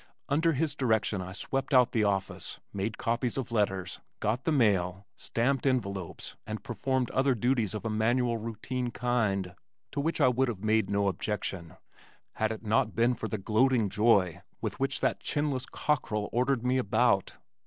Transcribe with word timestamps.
Under 0.29 0.53
his 0.53 0.73
direction 0.73 1.21
I 1.21 1.31
swept 1.31 1.75
out 1.75 1.91
the 1.91 2.03
office, 2.05 2.59
made 2.73 2.97
copies 2.97 3.37
of 3.37 3.51
letters, 3.51 3.99
got 4.19 4.45
the 4.45 4.51
mail, 4.51 5.05
stamped 5.15 5.67
envelopes 5.67 6.35
and 6.47 6.63
performed 6.63 7.11
other 7.11 7.35
duties 7.35 7.75
of 7.75 7.85
a 7.85 7.89
manual 7.91 8.37
routine 8.39 8.89
kind, 8.89 9.53
to 9.91 9.99
which 10.01 10.19
I 10.19 10.27
would 10.27 10.47
have 10.47 10.63
made 10.63 10.89
no 10.89 11.07
objection, 11.07 11.77
had 12.33 12.51
it 12.51 12.63
not 12.65 12.95
been 12.95 13.13
for 13.13 13.27
the 13.27 13.37
gloating 13.37 13.89
joy 13.89 14.41
with 14.59 14.79
which 14.79 15.01
that 15.01 15.19
chinless 15.21 15.67
cockerel 15.67 16.29
ordered 16.31 16.65
me 16.65 16.79
about. 16.79 17.33